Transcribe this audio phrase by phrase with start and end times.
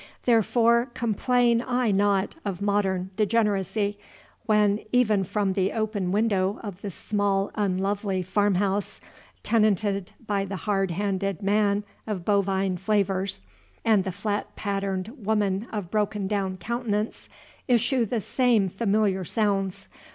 [0.23, 3.99] Therefore complain I not of modern degeneracy,
[4.47, 8.99] when, even from the open window of the small unlovely farmhouse,
[9.43, 13.41] tenanted by the hard handed man of bovine flavors
[13.85, 17.29] and the flat patterned woman of broken down countenance,
[17.67, 19.87] issue the same familiar sounds.